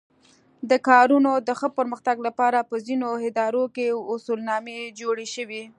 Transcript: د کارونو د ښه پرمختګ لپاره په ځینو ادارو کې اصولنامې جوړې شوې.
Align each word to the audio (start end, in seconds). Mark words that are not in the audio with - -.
د 0.69 0.71
کارونو 0.87 1.31
د 1.47 1.49
ښه 1.59 1.69
پرمختګ 1.77 2.17
لپاره 2.27 2.67
په 2.69 2.75
ځینو 2.85 3.09
ادارو 3.27 3.63
کې 3.75 3.87
اصولنامې 4.13 4.79
جوړې 4.99 5.27
شوې. 5.35 5.63